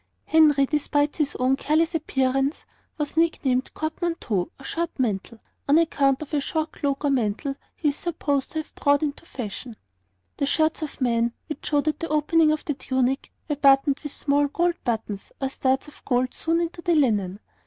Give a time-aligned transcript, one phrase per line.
[0.25, 2.65] Henry, despite his own careless appearance,
[2.97, 5.37] was nicknamed Court Manteau, or Short Mantle,
[5.69, 9.27] on account of a short cloak or mantle he is supposed to have brought into
[9.27, 9.75] fashion.
[10.37, 13.99] The shirts of the men, which showed at the opening of the tunic, were buttoned
[14.01, 17.39] with small gold buttons or studs of gold sewn into the linen.